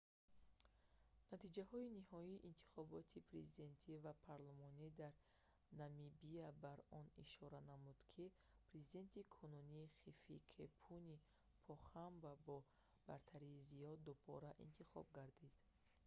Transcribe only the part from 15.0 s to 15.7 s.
гардид